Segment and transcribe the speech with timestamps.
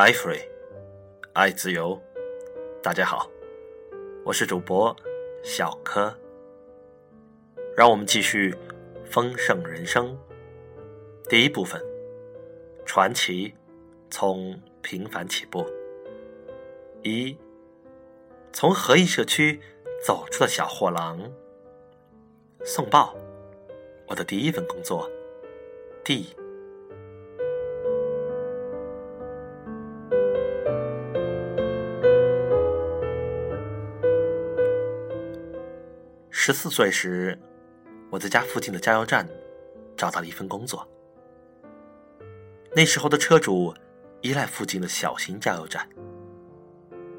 [0.00, 0.40] 爱 free，
[1.34, 2.00] 爱自由。
[2.82, 3.30] 大家好，
[4.24, 4.96] 我是主播
[5.42, 6.18] 小柯。
[7.76, 8.56] 让我们继续
[9.04, 10.18] 丰盛人生。
[11.28, 11.78] 第一部分，
[12.86, 13.52] 传奇
[14.08, 15.66] 从平凡起步。
[17.02, 17.36] 一，
[18.54, 19.60] 从合益社区
[20.02, 21.30] 走出的小货郎。
[22.64, 23.14] 送报，
[24.08, 25.10] 我的第一份工作。
[26.02, 26.34] D。
[36.42, 37.38] 十四岁时，
[38.08, 39.28] 我在家附近的加油站
[39.94, 40.88] 找到了一份工作。
[42.74, 43.74] 那时候的车主
[44.22, 45.86] 依赖附近的小型加油站，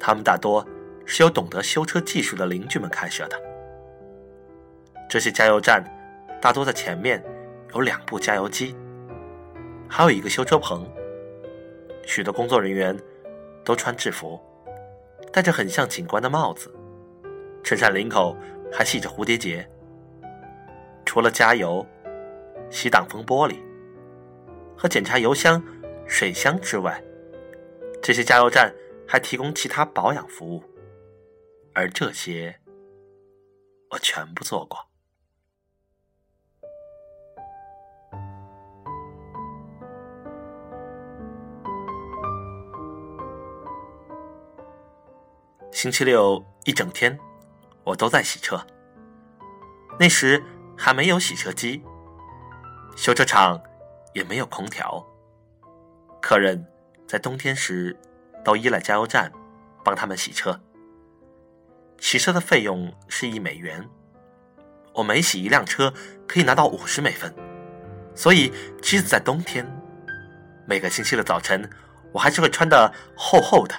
[0.00, 0.66] 他们大多
[1.06, 3.40] 是由懂得修车技术的邻居们开设的。
[5.08, 5.84] 这些加油站
[6.42, 7.24] 大多在前面
[7.72, 8.74] 有两部加油机，
[9.88, 10.84] 还有一个修车棚。
[12.04, 12.98] 许多工作人员
[13.64, 14.40] 都穿制服，
[15.32, 16.68] 戴着很像警官的帽子，
[17.62, 18.36] 衬衫领口。
[18.76, 19.64] 还系着蝴蝶结。
[21.06, 21.86] 除了加油、
[22.70, 23.62] 洗挡风玻璃
[24.76, 25.62] 和检查油箱、
[26.08, 27.00] 水箱之外，
[28.02, 28.74] 这些加油站
[29.06, 30.62] 还提供其他保养服务，
[31.72, 32.58] 而这些
[33.90, 34.76] 我全部做过。
[45.70, 47.16] 星期六一整天。
[47.84, 48.66] 我都在洗车。
[49.98, 50.42] 那时
[50.76, 51.82] 还没有洗车机，
[52.96, 53.60] 修车厂
[54.12, 55.04] 也没有空调。
[56.20, 56.66] 客人
[57.06, 57.96] 在冬天时
[58.44, 59.30] 都依赖加油站
[59.84, 60.60] 帮他们洗车。
[62.00, 63.88] 洗车的费用是一美元，
[64.94, 65.92] 我每洗一辆车
[66.26, 67.32] 可以拿到五十美分。
[68.14, 69.64] 所以，即使在冬天，
[70.66, 71.68] 每个星期的早晨，
[72.12, 73.74] 我还是会穿的厚厚的，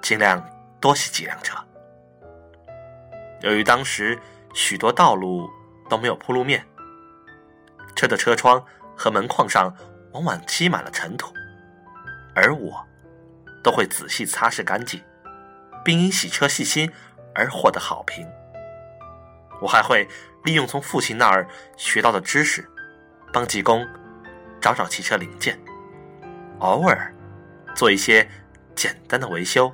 [0.00, 0.44] 尽量
[0.80, 1.56] 多洗几辆车。
[3.44, 4.18] 由于当时
[4.54, 5.50] 许多道路
[5.86, 6.66] 都没有铺路面，
[7.94, 8.64] 车的车窗
[8.96, 9.70] 和门框上
[10.12, 11.34] 往往积满了尘土，
[12.34, 12.82] 而我
[13.62, 15.04] 都会仔细擦拭干净，
[15.84, 16.90] 并因洗车细心
[17.34, 18.26] 而获得好评。
[19.60, 20.08] 我还会
[20.44, 22.66] 利用从父亲那儿学到的知识，
[23.30, 23.86] 帮技工
[24.58, 25.60] 找找汽车零件，
[26.60, 27.14] 偶尔
[27.74, 28.26] 做一些
[28.74, 29.70] 简单的维修，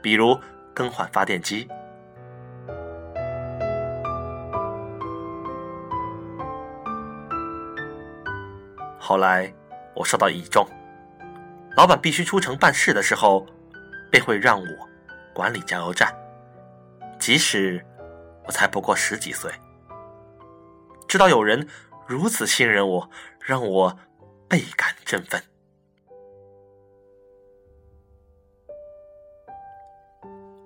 [0.00, 0.40] 比如
[0.72, 1.68] 更换发电机。
[9.10, 9.52] 后来，
[9.92, 10.64] 我受到倚重，
[11.76, 13.44] 老板必须出城办事的时候，
[14.08, 14.88] 便会让我
[15.34, 16.16] 管理加油站，
[17.18, 17.84] 即使
[18.46, 19.50] 我才不过十几岁。
[21.08, 21.66] 知道有人
[22.06, 23.10] 如此信任我，
[23.40, 23.98] 让我
[24.48, 25.42] 倍感振奋。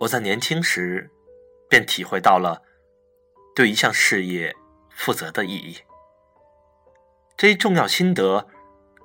[0.00, 1.10] 我在年轻时
[1.66, 2.60] 便体会到了
[3.56, 4.54] 对一项事业
[4.90, 5.78] 负责的意义。
[7.44, 8.48] 这一重要心得，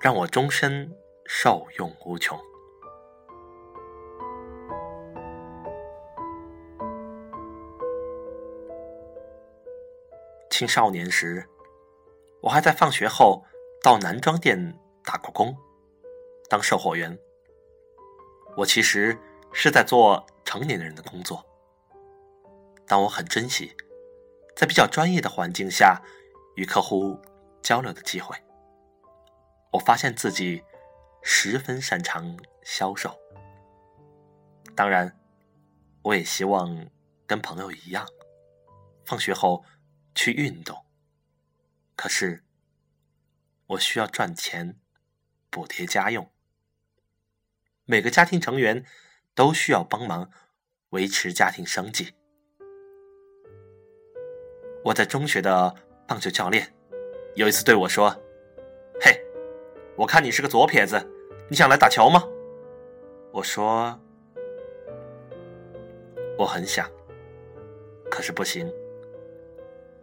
[0.00, 0.90] 让我终身
[1.26, 2.40] 受用无穷。
[10.48, 11.46] 青少年时，
[12.40, 13.44] 我还在放学后
[13.82, 14.74] 到男装店
[15.04, 15.54] 打过工，
[16.48, 17.18] 当售货员。
[18.56, 19.18] 我其实
[19.52, 21.44] 是在做成年人的工作，
[22.86, 23.76] 但我很珍惜
[24.56, 26.00] 在比较专业的环境下
[26.54, 27.20] 与客户。
[27.62, 28.36] 交流的机会，
[29.72, 30.62] 我发现自己
[31.22, 33.18] 十分擅长销售。
[34.74, 35.18] 当然，
[36.02, 36.88] 我也希望
[37.26, 38.06] 跟朋友一样，
[39.04, 39.64] 放学后
[40.14, 40.84] 去运动。
[41.94, 42.44] 可是，
[43.66, 44.80] 我需要赚钱
[45.50, 46.32] 补贴家用，
[47.84, 48.84] 每个家庭成员
[49.34, 50.30] 都需要帮忙
[50.90, 52.14] 维持家庭生计。
[54.84, 55.76] 我在中学的
[56.08, 56.74] 棒球教练。
[57.34, 58.14] 有一次对我说
[59.00, 59.20] ：“嘿，
[59.96, 61.00] 我看你是个左撇子，
[61.48, 62.22] 你想来打球吗？”
[63.32, 63.98] 我说
[66.36, 66.90] ：“我很想，
[68.10, 68.70] 可是不行。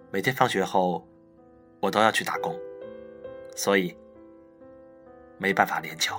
[0.10, 1.06] 每天放学后，
[1.82, 2.58] 我都要去打工，
[3.56, 3.96] 所以
[5.38, 6.16] 没办法练球。”